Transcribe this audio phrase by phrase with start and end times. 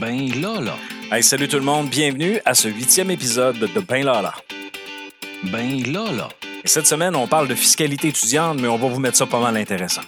[0.00, 0.76] Ben Lala.
[1.12, 4.34] Hey, salut tout le monde, bienvenue à ce huitième épisode de Ben Lala.
[5.44, 6.28] Ben Lala.
[6.64, 9.40] Et cette semaine, on parle de fiscalité étudiante, mais on va vous mettre ça pas
[9.40, 10.02] mal intéressant.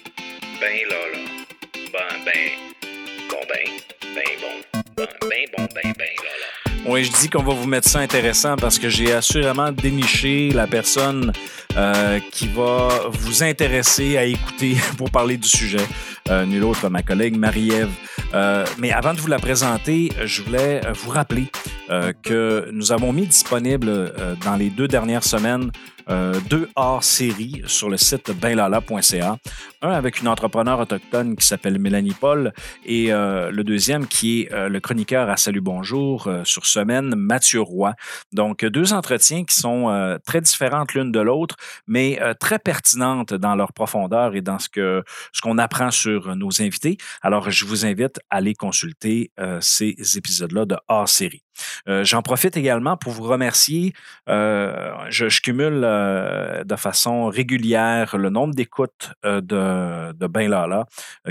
[6.88, 10.68] Oui, je dis qu'on va vous mettre ça intéressant parce que j'ai assurément déniché la
[10.68, 11.32] personne
[11.76, 15.84] euh, qui va vous intéresser à écouter pour parler du sujet.
[16.30, 17.90] Euh, nul autre, ma collègue Marie-Ève.
[18.34, 21.46] Euh, mais avant de vous la présenter, je voulais vous rappeler
[21.90, 25.70] euh, que nous avons mis disponible euh, dans les deux dernières semaines
[26.08, 29.38] euh, deux hors-séries sur le site benlala.ca.
[29.82, 32.52] Un avec une entrepreneur autochtone qui s'appelle Mélanie Paul
[32.84, 37.14] et euh, le deuxième qui est euh, le chroniqueur à Salut Bonjour euh, sur semaine,
[37.16, 37.94] Mathieu Roy.
[38.32, 41.56] Donc, deux entretiens qui sont euh, très différentes l'une de l'autre,
[41.86, 46.34] mais euh, très pertinentes dans leur profondeur et dans ce que ce qu'on apprend sur
[46.36, 46.96] nos invités.
[47.22, 51.45] Alors, je vous invite à aller consulter ces épisodes-là de hors-série.
[51.88, 53.92] Euh, J'en profite également pour vous remercier.
[54.28, 60.86] Euh, je, cumule euh, de façon régulière le nombre d'écoutes de, de Ben Lala,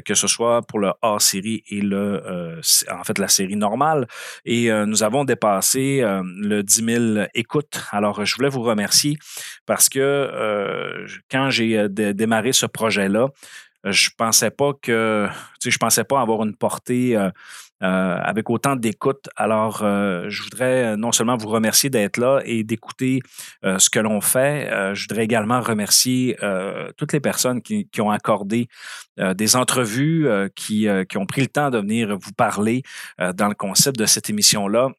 [0.06, 2.60] que ce soit pour le hors-série et le,
[2.92, 4.08] en fait la série normale.
[4.46, 7.82] Et nous avons dépassé le 10 000 écoutes.
[7.92, 9.18] Alors, je voulais vous remercier
[9.66, 13.30] parce que quand j'ai dé- démarré ce projet-là,
[13.86, 15.28] je pensais pas que,
[15.64, 17.30] je pensais pas avoir une portée euh,
[17.84, 19.30] euh, avec autant d'écoute.
[19.36, 23.22] Alors, euh, je voudrais non seulement vous remercier d'être là et d'écouter
[23.64, 26.38] ce que l'on fait, je voudrais également remercier
[26.98, 28.68] toutes les personnes qui, qui ont accordé
[29.18, 32.84] des entrevues, qui, qui ont pris le temps de venir vous parler
[33.18, 34.90] dans le concept de cette émission-là.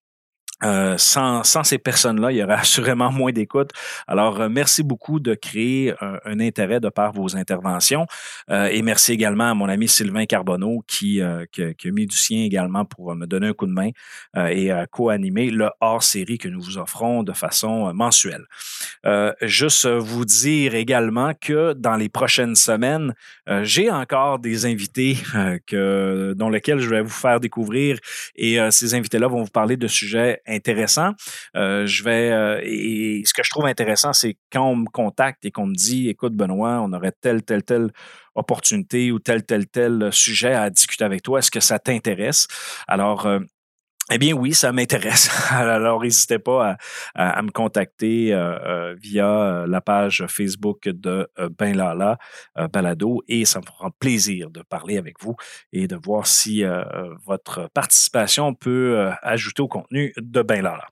[0.64, 3.70] Euh, sans, sans ces personnes-là, il y aurait assurément moins d'écoute.
[4.06, 8.06] Alors, euh, merci beaucoup de créer un, intérêt de par vos interventions.
[8.50, 12.06] Euh, et merci également à mon ami Sylvain Carbonneau qui, euh, qui, qui a mis
[12.06, 13.90] du sien également pour euh, me donner un coup de main
[14.34, 18.44] et co-animer le hors-série que nous vous offrons de façon mensuelle.
[19.42, 23.14] Juste vous dire également que dans les prochaines semaines,
[23.62, 25.16] j'ai encore des invités
[25.66, 27.98] que, dont lesquels je vais vous faire découvrir
[28.34, 31.12] et ces invités-là vont vous parler de sujets intéressants.
[31.56, 35.44] Euh, je vais euh, et ce que je trouve intéressant, c'est quand on me contacte
[35.44, 37.90] et qu'on me dit, écoute Benoît, on aurait telle telle telle
[38.34, 41.38] opportunité ou tel tel tel sujet à discuter avec toi.
[41.38, 42.46] Est-ce que ça t'intéresse?
[42.86, 43.40] Alors euh,
[44.12, 45.30] eh bien oui, ça m'intéresse.
[45.50, 46.76] Alors n'hésitez pas
[47.14, 51.28] à, me contacter euh, euh, via euh, la page Facebook de
[51.58, 52.18] Ben Lala
[52.72, 55.34] Balado et ça me fera plaisir de parler avec vous
[55.72, 56.62] et de voir si
[57.24, 60.86] votre participation peut ajouter au contenu de Ben Lala.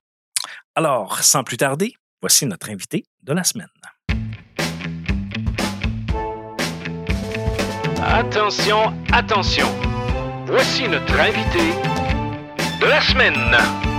[0.74, 3.68] Alors, sans plus tarder, voici notre invité de la semaine.
[8.02, 9.68] Attention, attention.
[10.46, 11.93] Voici notre invité
[12.80, 13.93] de la semaine.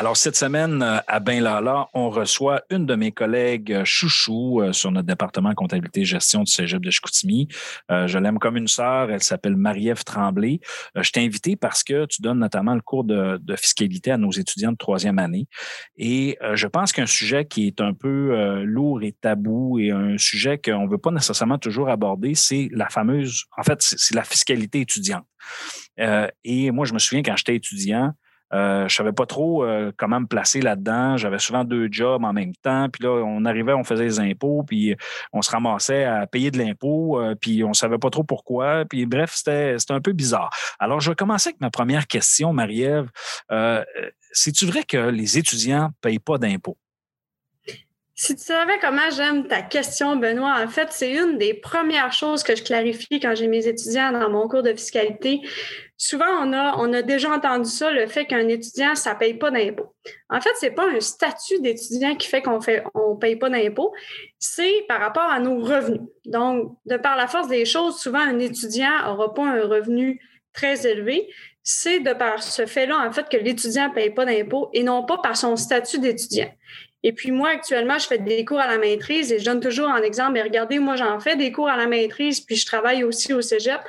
[0.00, 4.60] Alors, cette semaine, euh, à Ben Lala, on reçoit une de mes collègues euh, chouchou
[4.60, 7.48] euh, sur notre département comptabilité et gestion du cégep de Chicoutimi.
[7.90, 9.10] Je l'aime comme une sœur.
[9.10, 10.60] Elle s'appelle Marie-Ève Tremblay.
[10.94, 14.70] Je t'ai invité parce que tu donnes notamment le cours de, fiscalité à nos étudiants
[14.70, 15.48] de troisième année.
[15.96, 20.58] Et je pense qu'un sujet qui est un peu lourd et tabou et un sujet
[20.58, 24.80] qu'on ne veut pas nécessairement toujours aborder, c'est la fameuse, en fait, c'est la fiscalité
[24.80, 25.26] étudiante.
[26.44, 28.12] Et moi, je me souviens quand j'étais étudiant,
[28.52, 31.16] euh, je savais pas trop euh, comment me placer là-dedans.
[31.16, 32.88] J'avais souvent deux jobs en même temps.
[32.88, 34.94] Puis là, on arrivait, on faisait les impôts, puis
[35.32, 38.84] on se ramassait à payer de l'impôt, euh, puis on savait pas trop pourquoi.
[38.88, 40.50] Puis bref, c'était un peu bizarre.
[40.78, 43.10] Alors, je vais commencer avec ma première question, Marie-Ève.
[43.50, 43.84] Euh,
[44.32, 46.76] C'est-tu vrai que les étudiants payent pas d'impôts?
[48.20, 52.42] Si tu savais comment j'aime ta question, Benoît, en fait, c'est une des premières choses
[52.42, 55.40] que je clarifie quand j'ai mes étudiants dans mon cours de fiscalité.
[55.96, 59.34] Souvent, on a, on a déjà entendu ça, le fait qu'un étudiant, ça ne paye
[59.34, 59.94] pas d'impôt.
[60.30, 63.50] En fait, ce n'est pas un statut d'étudiant qui fait qu'on fait on paye pas
[63.50, 63.94] d'impôt,
[64.40, 66.00] c'est par rapport à nos revenus.
[66.24, 70.20] Donc, de par la force des choses, souvent, un étudiant n'aura pas un revenu
[70.52, 71.28] très élevé.
[71.62, 75.04] C'est de par ce fait-là, en fait, que l'étudiant ne paye pas d'impôt et non
[75.04, 76.50] pas par son statut d'étudiant.
[77.02, 79.88] Et puis moi, actuellement, je fais des cours à la maîtrise et je donne toujours
[79.88, 83.04] en exemple, mais regardez, moi, j'en fais des cours à la maîtrise, puis je travaille
[83.04, 83.80] aussi au cégep.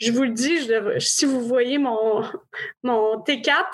[0.00, 0.58] Je vous le dis,
[0.98, 2.22] si vous voyez mon,
[2.82, 3.64] mon T4,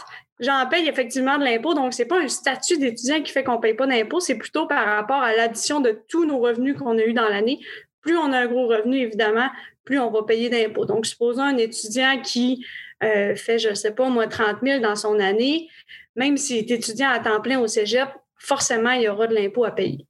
[0.40, 1.74] j'en paye effectivement de l'impôt.
[1.74, 4.84] Donc, c'est pas un statut d'étudiant qui fait qu'on paye pas d'impôt, c'est plutôt par
[4.86, 7.60] rapport à l'addition de tous nos revenus qu'on a eu dans l'année.
[8.00, 9.48] Plus on a un gros revenu, évidemment,
[9.84, 10.86] plus on va payer d'impôt.
[10.86, 12.66] Donc, supposons un étudiant qui
[13.04, 15.68] euh, fait, je sais pas, moi, 30 000 dans son année,
[16.16, 18.08] même s'il est étudiant à temps plein au cégep,
[18.42, 20.06] forcément, il y aura de l'impôt à payer.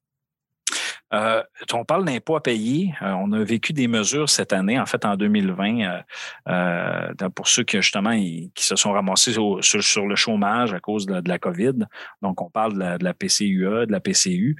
[1.12, 1.42] Euh,
[1.72, 2.94] on parle d'impôts à payer.
[3.02, 6.02] Euh, on a vécu des mesures cette année, en fait, en 2020,
[6.48, 11.28] euh, pour ceux qui, justement, qui se sont ramassés sur, le chômage à cause de,
[11.28, 11.86] la COVID.
[12.22, 14.56] Donc, on parle de la, de la PCUE, de la PCU.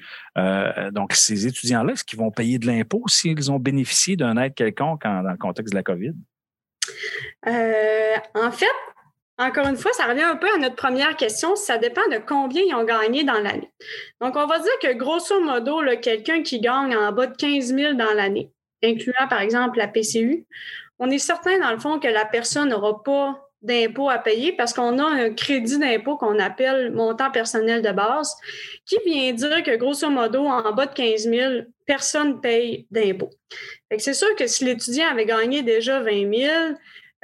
[0.93, 5.05] donc, ces étudiants-là, est-ce qu'ils vont payer de l'impôt s'ils ont bénéficié d'un aide quelconque
[5.05, 6.13] dans le contexte de la COVID?
[7.47, 8.67] en fait,
[9.39, 11.57] encore une fois, ça revient un peu à notre première question.
[11.57, 13.71] Ça dépend de combien ils ont gagné dans l'année.
[14.21, 17.95] Donc, on va dire que grosso modo, quelqu'un qui gagne en bas de 15 000
[17.95, 18.51] dans l'année,
[18.85, 20.47] incluant par exemple la PCU,
[20.99, 24.73] on est certain dans le fond que la personne n'aura pas d'impôt à payer parce
[24.73, 28.35] qu'on a un crédit d'impôt qu'on appelle montant personnel de base,
[28.87, 31.53] qui vient dire que grosso modo, en bas de 15 000,
[31.87, 33.31] personne ne paye d'impôt.
[33.99, 36.53] C'est sûr que si l'étudiant avait gagné déjà 20 000,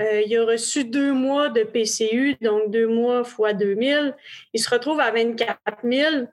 [0.01, 4.13] euh, il a reçu deux mois de PCU, donc deux mois fois 000.
[4.55, 6.27] Il se retrouve à 24 000.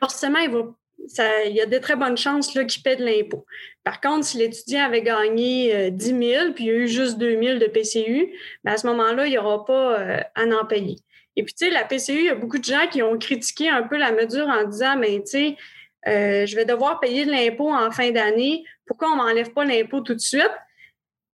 [0.00, 3.46] Forcément, il, y a de très bonnes chances qu'il paie de l'impôt.
[3.84, 7.42] Par contre, si l'étudiant avait gagné 10 euh, 000 puis il a eu juste 2
[7.42, 10.96] 000 de PCU, ben, à ce moment-là, il n'y aura pas euh, à en payer.
[11.36, 13.70] Et puis, tu sais, la PCU, il y a beaucoup de gens qui ont critiqué
[13.70, 15.56] un peu la mesure en disant, mais tu sais,
[16.04, 18.64] je vais devoir payer de l'impôt en fin d'année.
[18.84, 20.52] Pourquoi on ne m'enlève pas l'impôt tout de suite?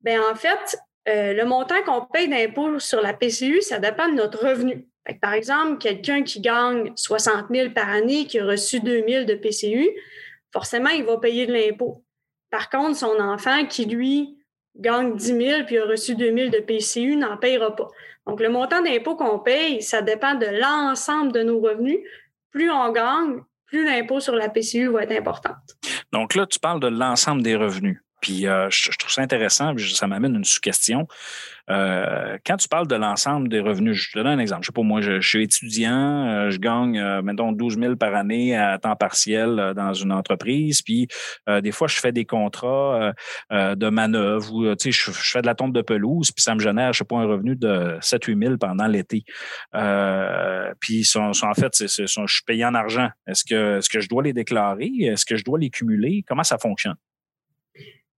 [0.02, 0.78] Bien, en fait,
[1.08, 4.88] euh, le montant qu'on paye d'impôt sur la PCU, ça dépend de notre revenu.
[5.22, 9.36] par exemple, quelqu'un qui gagne 60 000 par année, qui a reçu 2 000 de
[9.36, 9.90] PCU,
[10.52, 12.04] forcément, il va payer de l'impôt.
[12.50, 14.38] Par contre, son enfant qui, lui,
[14.78, 17.90] gagne 10 000 puis a reçu 2 000 de PCU n'en payera pas.
[18.26, 22.00] Donc, le montant d'impôt qu'on paye, ça dépend de l'ensemble de nos revenus.
[22.52, 25.58] Plus on gagne, plus l'impôt sur la PCU va être importante.
[26.14, 28.00] Donc là, tu parles de l'ensemble des revenus.
[28.24, 31.08] Puis euh, je, trouve ça intéressant, ça m'amène une sous-question.
[31.70, 34.64] Euh, quand tu parles de l'ensemble des revenus, je te donne un exemple.
[34.64, 38.56] Je sais pas, moi, je, suis étudiant, euh, je gagne, mettons, 12 000 par année
[38.56, 40.82] à temps partiel dans une entreprise.
[40.82, 41.10] Puis
[41.62, 43.12] des fois, je fais des contrats
[43.52, 46.62] de manœuvre ou, tu sais, je, fais de la tombe de pelouse, puis ça me
[46.62, 49.26] génère, je sais pas, un revenu de 7-8 000 pendant l'été.
[50.80, 53.10] puis sont, en fait, je suis payé en argent.
[53.28, 54.92] Est-ce que, est-ce que je dois les déclarer?
[55.02, 56.24] Est-ce que je dois les cumuler?
[56.26, 56.96] Comment ça fonctionne?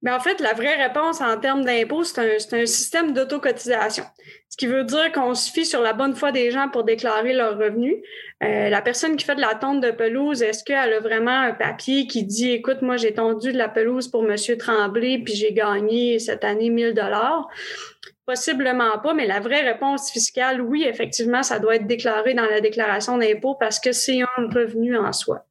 [0.06, 4.04] Mais en fait, la vraie réponse en termes d'impôt, c'est un, un, système d'autocotisation.
[4.50, 7.34] Ce qui veut dire qu'on se fie sur la bonne foi des gens pour déclarer
[7.34, 7.96] leurs revenus.
[8.44, 11.54] Euh, la personne qui fait de la tonte de pelouse, est-ce qu'elle a vraiment un
[11.54, 14.36] papier qui dit écoute, moi, j'ai tondu de la pelouse pour M.
[14.60, 17.48] Tremblay, puis j'ai gagné cette année 1000 dollars?
[18.28, 22.62] Possiblement pas, mais la vraie réponse fiscale, oui, effectivement, ça doit être déclaré dans la
[22.62, 25.48] déclaration d'impôt parce que c'est un revenu en soi.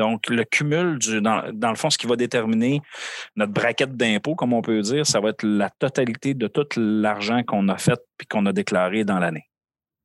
[0.00, 2.80] Donc, le cumul, du, dans, le fond, ce qui va déterminer
[3.36, 7.42] notre braquette d'impôt, comme on peut dire, ça va être la totalité de tout l'argent
[7.42, 9.44] qu'on a fait puis qu'on a déclaré dans l'année.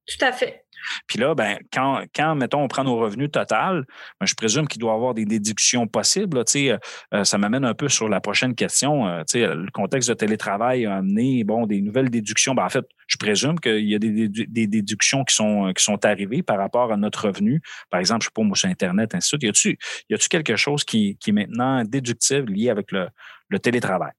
[0.05, 0.64] Tout à fait.
[1.07, 3.85] Puis là, ben, quand, quand, mettons, on prend nos revenus total,
[4.19, 6.37] ben, je présume qu'il doit y avoir des déductions possibles.
[6.37, 6.77] Euh,
[7.13, 9.07] euh, ça m'amène un peu sur la prochaine question.
[9.07, 12.55] Euh, le contexte de télétravail a amené bon, des nouvelles déductions.
[12.55, 16.43] Ben, en fait, je présume qu'il y a des, déductions qui sont, qui sont arrivées
[16.43, 17.61] par rapport à notre revenu.
[17.89, 19.79] Par exemple, je ne sais pas, moi, sur Internet, ainsi de suite.
[20.09, 23.07] Y a-t-il quelque chose qui, qui, est maintenant déductible lié avec le,
[23.49, 24.11] le télétravail?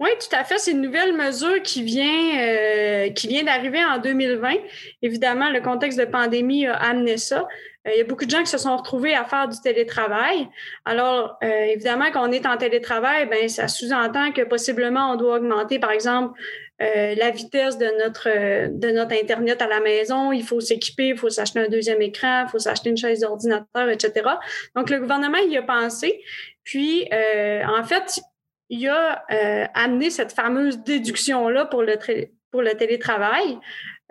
[0.00, 0.58] Oui, tout à fait.
[0.58, 4.54] C'est une nouvelle mesure qui vient, euh, vient d'arriver en 2020.
[5.02, 7.46] Évidemment, le contexte de pandémie a amené ça.
[7.86, 10.48] Euh, il y a beaucoup de gens qui se sont retrouvés à faire du télétravail.
[10.84, 15.36] Alors, euh, évidemment, quand on est en télétravail, ben, ça sous-entend que possiblement on doit
[15.36, 16.38] augmenter, par exemple,
[16.80, 18.28] la vitesse de notre,
[18.68, 20.32] de notre Internet à la maison.
[20.32, 23.88] Il faut s'équiper, il faut s'acheter un deuxième écran, il faut s'acheter une chaise d'ordinateur,
[23.88, 24.12] etc.
[24.76, 26.20] Donc, le gouvernement y a pensé.
[26.64, 28.20] Puis, en fait,
[28.68, 31.96] il a euh, amené cette fameuse déduction-là pour le,
[32.50, 33.58] pour le télétravail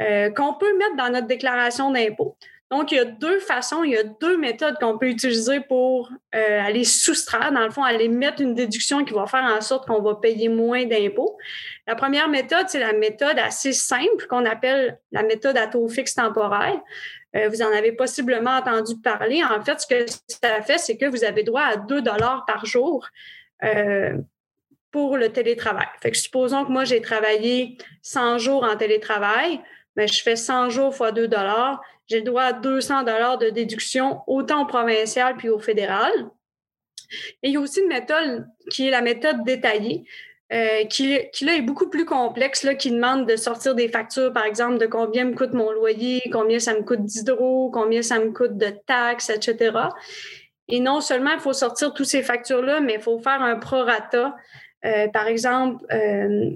[0.02, 2.38] euh, qu'on peut mettre dans notre déclaration d'impôt.
[2.72, 6.10] Donc, il y a deux façons, il y a deux méthodes qu'on peut utiliser pour
[6.34, 9.86] euh, aller soustraire, dans le fond, aller mettre une déduction qui va faire en sorte
[9.86, 11.38] qu'on va payer moins d'impôts.
[11.86, 16.16] La première méthode, c'est la méthode assez simple qu'on appelle la méthode à taux fixe
[16.16, 16.80] temporaire.
[17.36, 19.44] vous en avez possiblement entendu parler.
[19.44, 22.66] En fait, ce que ça fait, c'est que vous avez droit à 2 dollars par
[22.66, 23.08] jour
[24.94, 25.88] pour le télétravail.
[26.02, 29.60] Fait que supposons que moi, j'ai travaillé 100 jours en télétravail,
[29.98, 33.50] mais je fais 100 jours fois 2 dollars, j'ai le droit à 200 dollars de
[33.50, 36.12] déduction autant au provincial puis au fédéral.
[37.42, 40.04] Et il y a aussi une méthode qui est la méthode détaillée,
[40.52, 44.46] euh, qui, là est beaucoup plus complexe, là, qui demande de sortir des factures, par
[44.46, 48.32] exemple, de combien me coûte mon loyer, combien ça me coûte d'hydro, combien ça me
[48.32, 49.72] coûte de taxes, etc.
[50.68, 54.36] Et non seulement il faut sortir toutes ces factures-là, mais il faut faire un prorata
[54.86, 56.52] euh, par exemple, euh,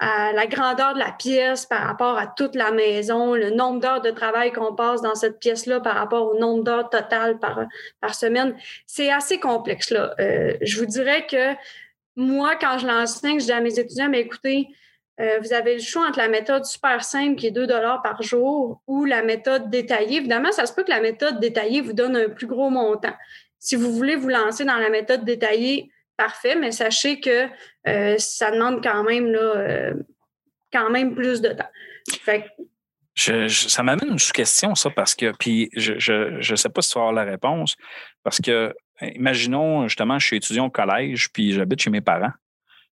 [0.00, 4.10] la grandeur de la pièce par rapport à toute la maison, le nombre d'heures de
[4.10, 8.56] travail qu'on passe dans cette pièce-là par rapport au nombre d'heures totales par, semaine.
[8.86, 9.90] C'est assez complexe.
[9.90, 10.14] Là.
[10.20, 11.54] Euh, je vous dirais que
[12.16, 14.68] moi, quand je l'enseigne, je dis à mes étudiants, mais écoutez,
[15.42, 19.04] vous avez le choix entre la méthode super simple qui est 2 par jour ou
[19.04, 20.18] la méthode détaillée.
[20.18, 23.14] Évidemment, ça se peut que la méthode détaillée vous donne un plus gros montant.
[23.58, 27.48] Si vous voulez vous lancer dans la méthode détaillée, parfait, mais sachez que
[27.86, 29.94] euh, ça demande quand même, là, euh,
[30.70, 31.70] quand même plus de temps.
[33.14, 37.08] ça m'amène une sous-question, ça, parce que, puis je ne sais pas si tu vas
[37.08, 37.76] avoir la réponse,
[38.22, 42.32] parce que, imaginons, justement, je suis étudiant au collège, puis j'habite chez mes parents.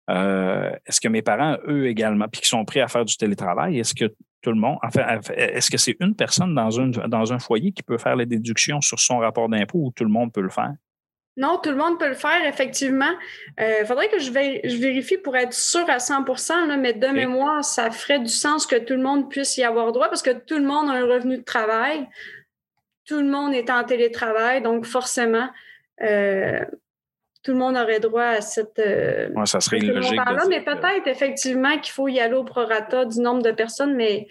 [0.08, 3.80] Euh, est-ce que mes parents, eux également, puis qui sont prêts à faire du télétravail,
[3.80, 7.40] est-ce que tout le monde, enfin, est-ce que c'est une personne dans, une, dans un
[7.40, 10.42] foyer qui peut faire les déductions sur son rapport d'impôt ou tout le monde peut
[10.42, 10.72] le faire?
[11.36, 13.12] Non, tout le monde peut le faire, effectivement.
[13.58, 16.24] Il euh, faudrait que je, je, vérifie pour être sûr à 100
[16.66, 19.92] là, mais de mémoire, ça ferait du sens que tout le monde puisse y avoir
[19.92, 22.08] droit parce que tout le monde a un revenu de travail.
[23.06, 25.48] Tout le monde est en télétravail, donc forcément,
[26.02, 26.64] euh,
[27.44, 28.78] tout le monde aurait droit à cette.
[28.78, 30.18] Euh, ça serait logique.
[30.48, 34.26] mais peut-être effectivement qu'il faut y aller au prorata du nombre de personnes, mais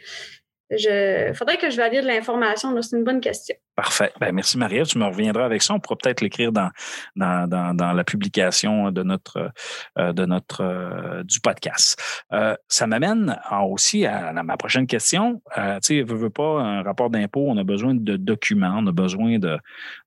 [0.72, 2.82] il faudrait que je valide l'information.
[2.82, 3.56] C'est une bonne question.
[3.75, 4.13] Parfait.
[4.22, 4.86] Ben, merci, Maria.
[4.86, 5.74] Tu me reviendras avec ça.
[5.74, 6.70] On pourra peut-être l'écrire dans,
[7.17, 9.51] dans, la publication de notre,
[9.98, 12.01] euh, de notre euh, du podcast.
[12.32, 13.38] Euh, ça m'amène
[13.70, 15.41] aussi à, ma prochaine question.
[15.55, 19.39] tu sais, veux, pas un rapport d'impôt, on a besoin de documents, on a besoin
[19.39, 19.60] de,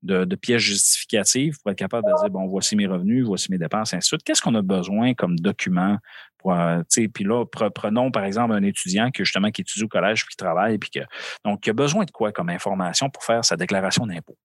[0.02, 3.92] de, pièces justificatives pour être capable de dire bon, voici mes revenus, voici mes dépenses,
[3.92, 4.22] ainsi de suite.
[4.24, 5.98] Qu'est-ce qu'on a besoin comme document
[6.46, 6.82] euh,
[7.12, 7.44] puis là,
[7.74, 10.90] prenons par exemple un étudiant qui justement qui étudie au collège puis qui travaille, puis
[10.90, 11.00] que
[11.44, 14.36] donc qui a besoin de quoi comme information pour faire sa déclaration d'impôt.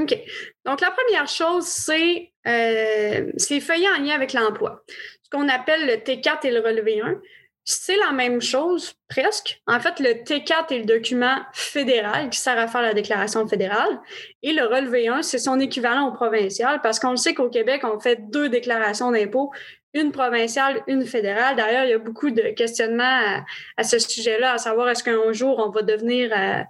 [0.00, 0.16] OK.
[0.64, 4.82] Donc, la première chose, c'est euh, ces feuillets en lien avec l'emploi.
[5.22, 7.20] Ce qu'on appelle le T4 et le relevé 1.
[7.66, 9.62] C'est la même chose, presque.
[9.66, 14.00] En fait, le T4 est le document fédéral qui sert à faire la déclaration fédérale
[14.42, 17.80] et le relevé 1, c'est son équivalent au provincial parce qu'on le sait qu'au Québec,
[17.84, 19.50] on fait deux déclarations d'impôt,
[19.94, 21.56] une provinciale, une fédérale.
[21.56, 23.42] D'ailleurs, il y a beaucoup de questionnements
[23.78, 26.62] à, ce sujet-là, à savoir est-ce qu'un jour on va devenir, euh,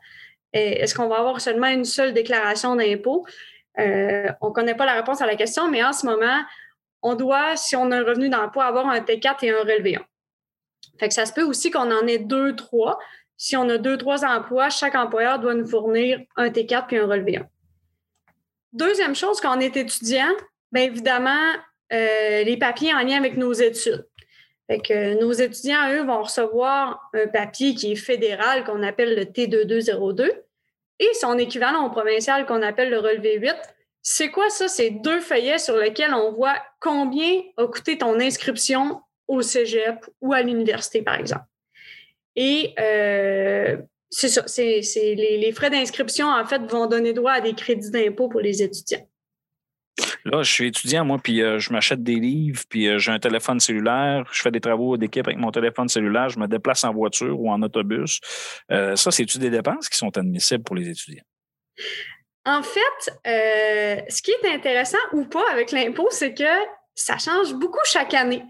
[0.58, 3.26] est-ce qu'on va avoir seulement une seule déclaration d'impôt?
[3.78, 6.42] Euh, on ne connaît pas la réponse à la question, mais en ce moment,
[7.02, 10.00] on doit, si on a un revenu d'emploi, avoir un T4 et un relevé 1.
[10.98, 12.98] Fait que ça se peut aussi qu'on en ait deux, trois.
[13.36, 17.06] Si on a deux, trois emplois, chaque employeur doit nous fournir un T4 puis un
[17.06, 17.48] relevé 1.
[18.72, 20.32] Deuxième chose, quand on est étudiant,
[20.72, 21.52] bien évidemment,
[21.92, 24.06] euh, les papiers en lien avec nos études.
[24.66, 29.24] Fait que nos étudiants, eux, vont recevoir un papier qui est fédéral, qu'on appelle le
[29.24, 30.30] T2202,
[31.00, 33.54] et son équivalent au provincial, qu'on appelle le relevé 8.
[34.00, 34.68] C'est quoi ça?
[34.68, 40.32] C'est deux feuillets sur lesquels on voit combien a coûté ton inscription au cégep ou
[40.32, 41.44] à l'université, par exemple.
[42.36, 43.76] Et euh,
[44.10, 48.40] c'est ça, les, frais d'inscription, en fait, vont donner droit à des crédits d'impôt pour
[48.40, 49.06] les étudiants.
[50.24, 53.18] Là, je suis étudiant, moi, puis euh, je m'achète des livres, puis euh, j'ai un
[53.18, 56.92] téléphone cellulaire, je fais des travaux d'équipe avec mon téléphone cellulaire, je me déplace en
[56.92, 58.20] voiture ou en autobus.
[58.72, 61.24] Euh, ça, c'est-tu des dépenses qui sont admissibles pour les étudiants?
[62.46, 63.12] En fait,
[64.10, 66.44] ce qui est intéressant ou pas avec l'impôt, c'est que
[66.94, 68.42] ça change beaucoup chaque année.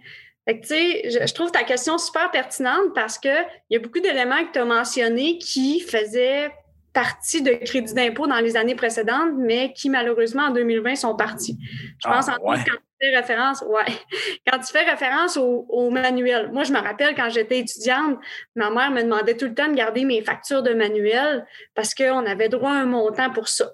[0.46, 4.44] Fait que, je, je trouve ta question super pertinente parce qu'il y a beaucoup d'éléments
[4.46, 6.50] que tu as mentionnés qui faisaient
[6.94, 11.58] partie de crédit d'impôt dans les années précédentes, mais qui malheureusement en 2020 sont partis.
[12.02, 12.70] Je pense ah, en quand tu
[13.00, 13.92] fais référence, ouais,
[14.46, 16.50] quand tu fais référence au, manuel.
[16.52, 18.18] Moi, je me rappelle quand j'étais étudiante,
[18.54, 22.24] ma mère me demandait tout le temps de garder mes factures de manuel parce qu'on
[22.24, 23.72] avait droit à un montant pour ça.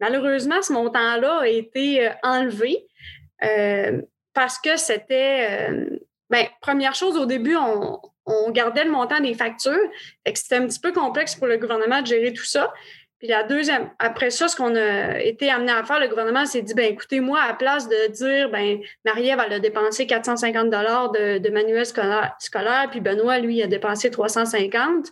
[0.00, 2.86] Malheureusement, ce montant-là a été euh, enlevé
[3.44, 4.02] euh,
[4.34, 9.34] parce que c'était, euh, ben, première chose, au début, on, on gardait le montant des
[9.34, 9.78] factures.
[10.34, 12.72] C'était un petit peu complexe pour le gouvernement de gérer tout ça.
[13.18, 16.60] Puis la deuxième, après ça, ce qu'on a été amené à faire, le gouvernement s'est
[16.60, 21.12] dit, ben écoutez, moi, à place de dire, ben Marie-Ève, elle a dépensé 450 dollars
[21.12, 21.86] de, de manuel
[22.90, 25.06] puis Benoît, lui, a dépensé 350,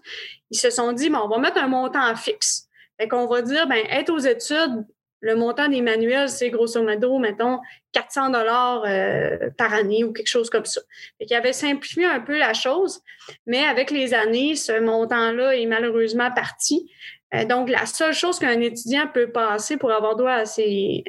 [0.50, 2.68] ils se sont dit, ben, on va mettre un montant fixe.
[3.00, 4.84] Fait qu'on va dire, ben être aux études,
[5.24, 7.58] le montant des manuels, c'est grosso modo, mettons,
[7.92, 10.82] 400 dollars euh, par année ou quelque chose comme ça.
[11.18, 13.00] Fait qu'il avait simplifié un peu la chose,
[13.46, 16.90] mais avec les années, ce montant-là est malheureusement parti.
[17.34, 21.04] Euh, donc, la seule chose qu'un étudiant peut passer pour avoir droit à ses,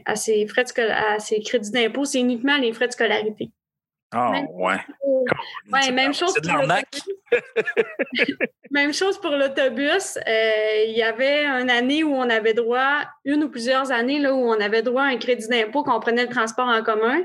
[0.48, 3.50] frais de à ses crédits d'impôt, c'est uniquement les frais de scolarité.
[4.18, 4.78] Ah, ouais.
[5.74, 6.32] ouais, même chose.
[6.34, 7.02] C'est de l'arnaque.
[8.72, 10.18] Même chose pour l'autobus.
[10.18, 14.34] Euh, il y avait une année où on avait droit, une ou plusieurs années là,
[14.34, 17.22] où on avait droit à un crédit d'impôt quand on prenait le transport en commun.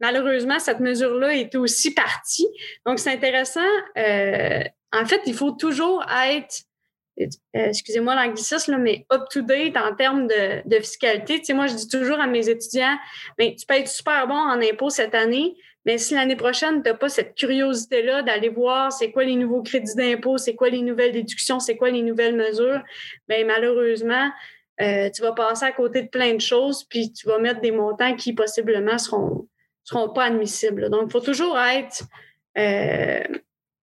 [0.00, 2.46] Malheureusement, cette mesure-là est aussi partie.
[2.86, 3.60] Donc, c'est intéressant.
[3.98, 6.64] Euh, en fait, il faut toujours être
[7.20, 11.38] euh, excusez-moi l'anglicisme, mais up-to-date en termes de, de fiscalité.
[11.38, 12.96] Tu sais, moi, je dis toujours à mes étudiants,
[13.38, 15.54] ben, tu peux être super bon en impôts cette année,
[15.86, 19.62] mais si l'année prochaine, tu n'as pas cette curiosité-là d'aller voir c'est quoi les nouveaux
[19.62, 22.82] crédits d'impôt, c'est quoi les nouvelles déductions, c'est quoi les nouvelles mesures,
[23.28, 24.30] bien malheureusement,
[24.80, 27.72] euh, tu vas passer à côté de plein de choses, puis tu vas mettre des
[27.72, 29.48] montants qui possiblement seront
[29.84, 30.90] seront pas admissibles.
[30.90, 32.04] Donc, il faut toujours être
[32.58, 33.22] euh,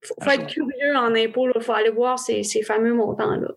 [0.03, 3.49] faut, être curieux en impôt, il faut aller voir ces, ces fameux montants-là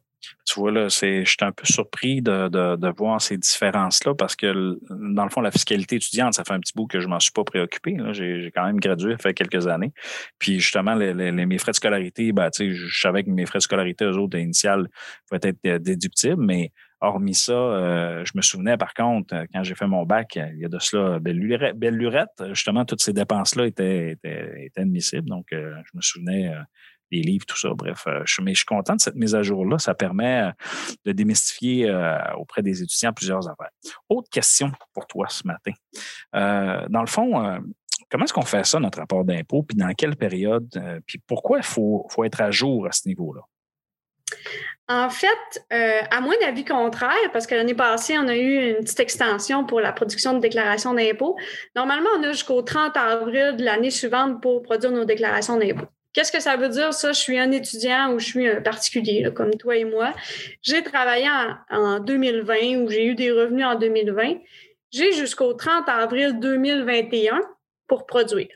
[0.44, 5.24] tu vois, là, je suis un peu surpris de, voir ces différences-là parce que, dans
[5.24, 7.44] le fond, la fiscalité étudiante, ça fait un petit bout que je m'en suis pas
[7.44, 7.96] préoccupé.
[8.12, 9.92] J'ai, quand même gradué, fait quelques années.
[10.38, 14.16] Puis, justement, mes frais de scolarité, ben, je savais que mes frais de scolarité, eux
[14.16, 14.88] autres, initiales,
[15.28, 19.74] pouvaient être euh, déductibles, mais hormis ça, euh, je me souvenais, par contre, quand j'ai
[19.74, 24.18] fait mon bac, il y a de cela, belle lurette, justement, toutes ces dépenses-là étaient,
[24.76, 25.28] admissibles.
[25.28, 26.52] Donc, euh, je me souvenais
[27.10, 27.70] les livres, tout ça.
[27.74, 29.78] Bref, euh, je, mais je suis content de cette mise à jour-là.
[29.78, 30.50] Ça permet euh,
[31.04, 33.70] de démystifier euh, auprès des étudiants plusieurs affaires.
[34.08, 35.72] Autre question pour toi ce matin.
[36.32, 37.60] dans le fond,
[38.10, 40.68] comment est-ce qu'on fait ça, notre rapport d'impôt, puis dans quelle période,
[41.06, 43.40] puis pourquoi il faut, faut être à jour à ce niveau-là?
[44.88, 49.00] En fait, à moins d'avis contraire, parce que l'année passée, on a eu une petite
[49.00, 51.36] extension pour la production de déclarations d'impôt.
[51.76, 55.86] Normalement, on a jusqu'au 30 avril de l'année suivante pour produire nos déclarations d'impôt.
[56.12, 57.12] Qu'est-ce que ça veut dire, ça?
[57.12, 60.12] Je suis un étudiant ou je suis un particulier, comme toi et moi.
[60.60, 61.28] J'ai travaillé
[61.70, 64.38] en, 2020 ou j'ai eu des revenus en 2020.
[64.90, 67.40] J'ai jusqu'au 30 avril 2021
[67.86, 68.48] pour produire.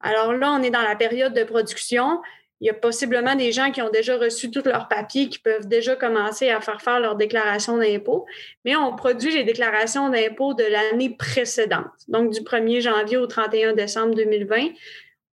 [0.00, 2.20] Alors là, on est dans la période de production.
[2.60, 5.66] Il y a possiblement des gens qui ont déjà reçu tous leurs papiers, qui peuvent
[5.66, 8.26] déjà commencer à faire faire leur déclaration d'impôt,
[8.66, 13.72] mais on produit les déclarations d'impôt de l'année précédente, donc du 1er janvier au 31
[13.72, 14.68] décembre 2020.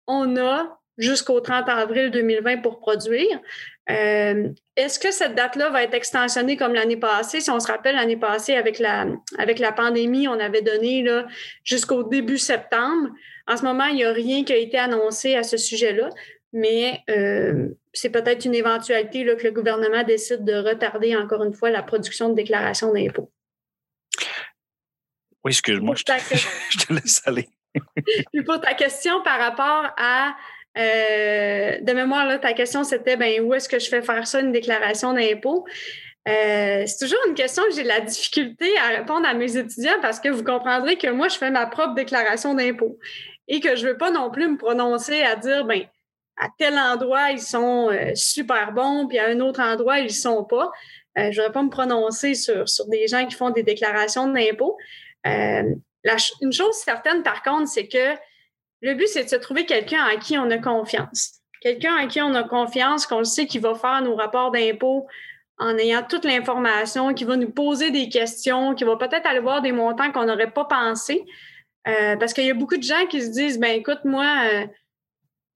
[0.07, 3.41] On a jusqu'au 30 avril 2020 pour produire.
[3.88, 7.41] Euh, est-ce que cette date-là va être extensionnée comme l'année passée?
[7.41, 9.07] Si on se rappelle, l'année passée, avec la,
[9.38, 11.07] avec la pandémie, on avait donné
[11.65, 13.11] jusqu'au début septembre.
[13.47, 16.11] En ce moment, il n'y a rien qui a été annoncé à ce sujet-là,
[16.53, 21.55] mais euh, c'est peut-être une éventualité là, que le gouvernement décide de retarder encore une
[21.55, 23.30] fois la production de déclarations d'impôts.
[25.45, 26.02] Oui, excuse-moi, je,
[26.71, 27.49] je te laisse aller.
[28.32, 30.35] Puis pour ta question par rapport à
[30.76, 34.52] euh, de mémoire, ta question, c'était ben, où est-ce que je fais faire ça, une
[34.52, 35.65] déclaration d'impôt?
[36.28, 39.99] Euh, c'est toujours une question que j'ai de la difficulté à répondre à mes étudiants
[40.02, 42.99] parce que vous comprendrez que moi, je fais ma propre déclaration d'impôt
[43.49, 45.82] et que je ne veux pas non plus me prononcer à dire, ben,
[46.36, 50.10] à tel endroit, ils sont euh, super bons, puis à un autre endroit, ils ne
[50.10, 50.71] sont pas.
[51.17, 54.76] je ne voudrais pas me prononcer sur des gens qui font des déclarations d'impôt.
[55.25, 58.15] une chose certaine, par contre, c'est que
[58.82, 61.41] le but, c'est de se trouver quelqu'un en qui on a confiance.
[61.60, 65.06] Quelqu'un en qui on a confiance, qu'on sait qu'il va faire nos rapports d'impôt
[65.58, 69.62] en ayant toute l'information, qui va nous poser des questions, qui va peut-être aller voir
[69.62, 71.25] des montants qu'on n'aurait pas pensé.
[71.89, 74.67] Euh, parce qu'il y a beaucoup de gens qui se disent, ben écoute, moi, euh,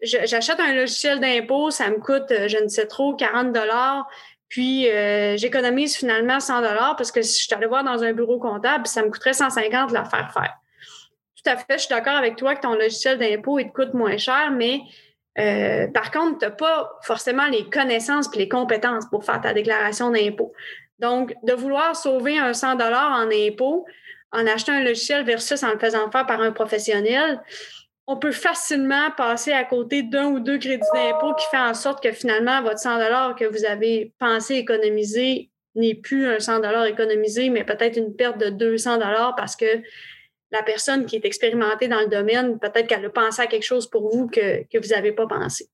[0.01, 4.09] j'achète un logiciel d'impôt, ça me coûte, euh, je ne sais trop, 40 dollars.
[4.49, 4.89] Puis
[5.37, 8.85] j'économise finalement 100 dollars parce que si je suis allée voir dans un bureau comptable,
[8.89, 10.57] ça me coûterait 150 de la faire faire
[11.43, 13.95] tout à fait, je suis d'accord avec toi que ton logiciel d'impôt, il te coûte
[13.95, 14.81] moins cher, mais
[15.39, 19.53] euh, par contre, tu n'as pas forcément les connaissances et les compétences pour faire ta
[19.53, 20.53] déclaration d'impôt.
[20.99, 23.87] Donc, de vouloir sauver un 100 en impôt
[24.33, 27.41] en achetant un logiciel versus en le faisant faire par un professionnel,
[28.07, 32.03] on peut facilement passer à côté d'un ou deux crédits d'impôt qui fait en sorte
[32.03, 37.65] que finalement, votre 100 que vous avez pensé économiser n'est plus un 100 économisé, mais
[37.65, 38.99] peut-être une perte de 200
[39.37, 39.83] parce que
[40.51, 43.89] la personne qui est expérimentée dans le domaine, peut-être qu'elle a pensé à quelque chose
[43.89, 45.69] pour vous que, vous n'avez pas pensé.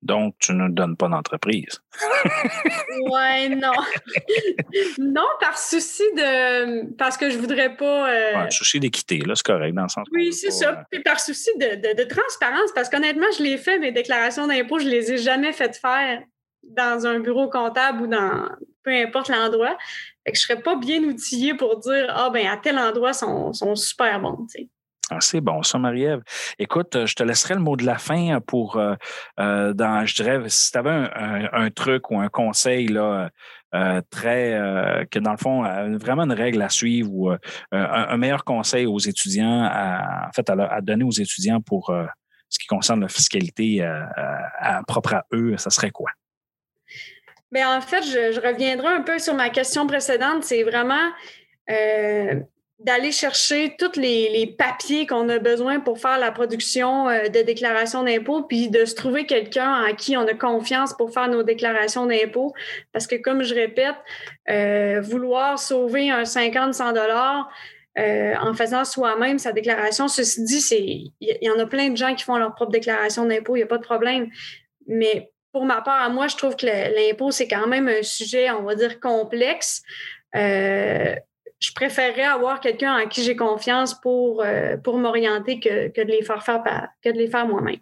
[0.00, 1.82] Donc, tu ne donnes pas d'entreprise.
[3.10, 3.72] ouais, non.
[4.98, 6.94] non, par souci de.
[6.94, 8.08] Parce que je voudrais pas.
[8.08, 8.44] Euh...
[8.44, 10.06] Ouais, souci d'équité, là, c'est correct, dans le sens.
[10.12, 10.70] Oui, c'est ça.
[10.70, 14.78] Euh, Puis par souci de, de, transparence, parce qu'honnêtement, je l'ai fait, mes déclarations d'impôt,
[14.78, 16.22] je ne les ai jamais faites faire
[16.76, 18.48] dans un bureau comptable ou dans
[18.82, 19.76] peu importe l'endroit.
[20.26, 23.74] Je ne serais pas bien outillée pour dire Ah ben à tel endroit sont, sont
[23.74, 24.46] super bons.
[25.10, 26.20] Ah, c'est bon, ça, Marie-Ève.
[26.58, 28.94] Écoute, je te laisserai le mot de la fin pour, euh,
[29.40, 33.30] euh, dans, je dirais, si tu avais un, truc ou un conseil là,
[33.74, 35.62] euh, très, que dans le fond,
[35.96, 37.30] vraiment une règle à suivre ou
[37.72, 41.90] un, meilleur conseil aux étudiants, à, en fait, à, donner aux étudiants pour
[42.48, 46.10] ce qui concerne la fiscalité euh, propre à eux, ça serait quoi?
[47.50, 50.44] Bien, en fait, je, reviendrai un peu sur ma question précédente.
[50.44, 51.10] C'est vraiment
[51.70, 52.34] euh,
[52.78, 58.04] d'aller chercher tous les, papiers qu'on a besoin pour faire la production euh, de déclaration
[58.04, 62.04] d'impôt, puis de se trouver quelqu'un en qui on a confiance pour faire nos déclarations
[62.04, 62.52] d'impôt.
[62.92, 63.96] Parce que, comme je répète,
[64.50, 67.50] euh, vouloir sauver un 50-100 dollars
[68.40, 72.14] en faisant soi-même sa déclaration, ceci dit, il y, y en a plein de gens
[72.14, 74.28] qui font leur propre déclaration d'impôt, il n'y a pas de problème.
[74.86, 78.62] Mais pour ma part, moi, je trouve que l'impôt, c'est quand même un sujet, on
[78.62, 79.82] va dire, complexe.
[80.36, 81.14] Euh,
[81.58, 86.10] je préférerais avoir quelqu'un en qui j'ai confiance pour, euh, pour m'orienter que, que de
[86.10, 86.62] les faire faire
[87.02, 87.80] que de les faire moi-même.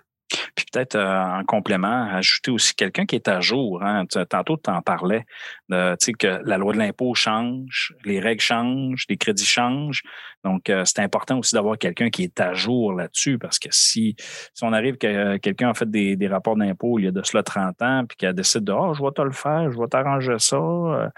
[0.76, 3.82] Peut-être euh, en complément, ajouter aussi quelqu'un qui est à jour.
[3.82, 4.04] Hein.
[4.28, 5.24] Tantôt, tu en parlais,
[5.70, 10.02] que la loi de l'impôt change, les règles changent, les crédits changent.
[10.44, 14.14] Donc, euh, c'est important aussi d'avoir quelqu'un qui est à jour là-dessus parce que si,
[14.18, 17.10] si on arrive que euh, quelqu'un a fait des, des rapports d'impôt il y a
[17.10, 19.78] de cela 30 ans puis qu'elle décide de «Ah, je vais te le faire, je
[19.78, 21.08] vais t'arranger ça euh,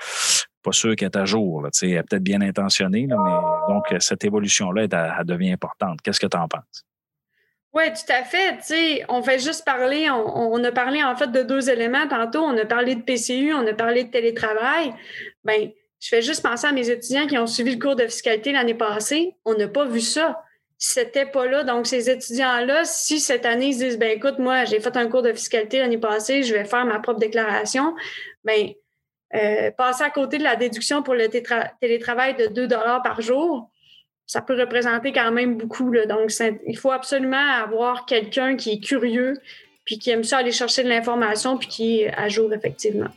[0.63, 1.63] pas sûr qu'elle est à jour.
[1.63, 3.15] Là, elle est peut-être bien intentionnée, mais
[3.69, 4.87] donc cette évolution-là,
[5.25, 6.01] devient importante.
[6.03, 6.85] Qu'est-ce que tu en penses?
[7.75, 9.05] Oui, tout à fait.
[9.09, 12.41] On fait juste parler, on, a parlé en fait de deux éléments tantôt.
[12.41, 14.95] On a parlé de PCU, on a parlé de télétravail.
[15.45, 18.53] Ben, je fais juste penser à mes étudiants qui ont suivi le cours de fiscalité
[18.53, 19.35] l'année passée.
[19.45, 20.43] On n'a pas vu ça.
[20.79, 21.65] C'était pas là.
[21.65, 25.09] Donc, ces étudiants-là, si cette année ils se disent, ben écoute, moi, j'ai fait un
[25.09, 27.95] cours de fiscalité l'année passée, je vais faire ma propre déclaration,
[28.45, 28.71] ben
[29.35, 33.71] euh, passer à côté de la déduction pour le télétravail de 2 par jour,
[34.29, 35.91] ça peut représenter quand même beaucoup.
[35.91, 36.07] Là.
[36.07, 36.31] Donc,
[36.67, 39.35] il faut absolument avoir quelqu'un qui est curieux,
[39.85, 43.09] puis qui aime ça aller chercher de l'information, puis qui est à jour, effectivement.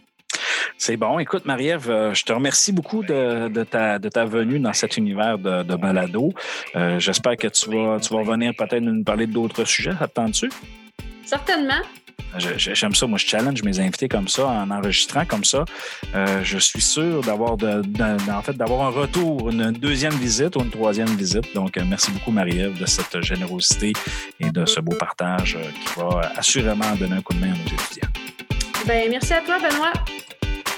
[0.77, 1.19] C'est bon.
[1.19, 4.95] Écoute, Marie-Ève, euh, je te remercie beaucoup de, de ta, de ta venue dans cet
[4.97, 6.33] univers de, de balado.
[6.75, 9.93] Euh, J'espère que tu vas, tu vas revenir peut-être nous parler d'autres sujets.
[9.99, 10.49] Ça te tente-tu?
[11.25, 11.81] Certainement.
[12.37, 13.07] J'aime ça.
[13.07, 15.65] Moi, je challenge mes invités comme ça, en enregistrant comme ça.
[16.15, 20.69] Euh, je suis sûr d'avoir en fait, d'avoir un retour, une deuxième visite ou une
[20.69, 21.53] troisième visite.
[21.53, 23.93] Donc, euh, merci beaucoup, Marie-Ève, de cette générosité
[24.39, 27.57] et de ce beau partage euh, qui va assurément donner un coup de main à
[27.57, 28.09] nos étudiants.
[28.87, 29.93] Ben, merci à toi, Benoît.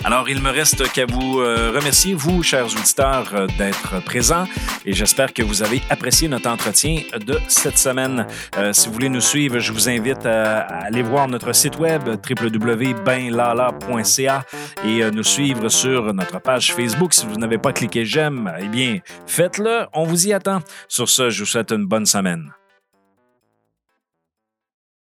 [0.06, 4.44] Alors, il me reste qu'à vous euh, remercier, vous, chers auditeurs, euh, d'être présents
[4.86, 8.28] et j'espère que vous avez apprécié notre entretien de cette semaine.
[8.58, 12.02] Euh, si vous voulez nous suivre, je vous invite à, aller voir notre site web
[12.08, 14.44] www.benlala.ca
[14.86, 17.14] et nous suivre sur notre page Facebook.
[17.14, 19.86] Si vous n'avez pas cliqué j'aime, eh bien, faites-le.
[19.94, 20.60] On vous y attend.
[20.90, 22.52] Sur ce, je vous souhaite une bonne semaine.